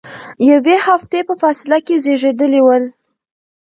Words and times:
یوې 0.49 0.75
هفتې 0.87 1.19
په 1.27 1.33
فاصله 1.41 1.77
کې 1.85 1.95
زیږیدلي 2.03 2.61
ول. 2.63 2.83